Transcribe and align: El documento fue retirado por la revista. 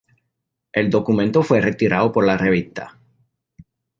El 0.73 0.89
documento 0.89 1.43
fue 1.43 1.61
retirado 1.61 2.11
por 2.11 2.25
la 2.25 2.35
revista. 2.35 2.97